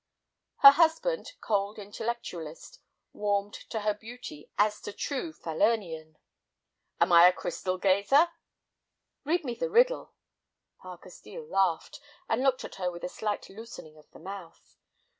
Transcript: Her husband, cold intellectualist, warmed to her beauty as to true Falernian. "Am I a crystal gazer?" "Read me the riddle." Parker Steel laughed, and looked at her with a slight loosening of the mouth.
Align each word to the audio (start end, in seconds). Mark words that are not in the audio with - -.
Her 0.63 0.71
husband, 0.71 1.33
cold 1.41 1.77
intellectualist, 1.77 2.79
warmed 3.13 3.53
to 3.69 3.81
her 3.81 3.93
beauty 3.93 4.49
as 4.57 4.81
to 4.81 4.93
true 4.93 5.31
Falernian. 5.31 6.17
"Am 6.99 7.11
I 7.11 7.27
a 7.27 7.31
crystal 7.31 7.77
gazer?" 7.77 8.29
"Read 9.25 9.45
me 9.45 9.53
the 9.53 9.69
riddle." 9.69 10.15
Parker 10.79 11.11
Steel 11.11 11.45
laughed, 11.45 11.99
and 12.27 12.41
looked 12.41 12.65
at 12.65 12.75
her 12.81 12.89
with 12.89 13.03
a 13.03 13.09
slight 13.09 13.47
loosening 13.47 13.95
of 13.95 14.09
the 14.09 14.17
mouth. 14.17 14.75